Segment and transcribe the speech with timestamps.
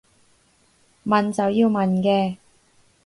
[1.05, 2.37] 問就要問嘅